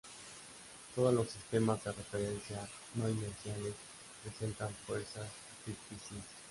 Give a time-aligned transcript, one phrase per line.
[0.95, 3.75] Todos los sistemas de referencia no inerciales
[4.23, 5.29] presentan fuerzas
[5.63, 6.25] ficticias.